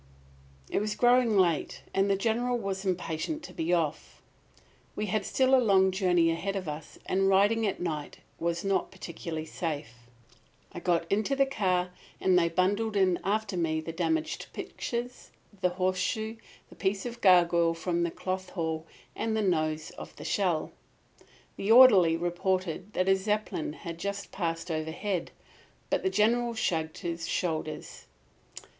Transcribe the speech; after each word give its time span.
It 0.67 0.79
was 0.79 0.95
growing 0.95 1.37
late 1.37 1.83
and 1.93 2.09
the 2.09 2.15
General 2.15 2.57
was 2.57 2.83
impatient 2.85 3.43
to 3.43 3.53
be 3.53 3.71
off. 3.71 4.19
We 4.95 5.05
had 5.05 5.25
still 5.27 5.53
a 5.53 5.61
long 5.61 5.91
journey 5.91 6.31
ahead 6.31 6.55
of 6.55 6.67
us, 6.67 6.97
and 7.05 7.29
riding 7.29 7.67
at 7.67 7.79
night 7.79 8.17
was 8.39 8.63
not 8.65 8.89
particularly 8.89 9.45
safe. 9.45 9.93
I 10.71 10.79
got 10.79 11.05
into 11.11 11.35
the 11.35 11.45
car 11.45 11.91
and 12.19 12.35
they 12.35 12.49
bundled 12.49 12.97
in 12.97 13.19
after 13.23 13.55
me 13.55 13.79
the 13.79 13.91
damaged 13.91 14.47
pictures, 14.53 15.29
the 15.61 15.69
horseshoe, 15.69 16.37
the 16.69 16.75
piece 16.75 17.05
of 17.05 17.21
gargoyle 17.21 17.75
from 17.75 18.01
the 18.01 18.09
Cloth 18.09 18.49
Hall 18.49 18.87
and 19.15 19.37
the 19.37 19.43
nose 19.43 19.91
of 19.99 20.15
the 20.15 20.25
shell. 20.25 20.71
The 21.57 21.71
orderly 21.71 22.17
reported 22.17 22.93
that 22.93 23.07
a 23.07 23.15
Zeppelin 23.15 23.73
had 23.73 23.99
just 23.99 24.31
passed 24.31 24.71
overhead; 24.71 25.29
but 25.91 26.01
the 26.01 26.09
General 26.09 26.55
shrugged 26.55 26.97
his 26.97 27.27
shoulders. 27.27 28.07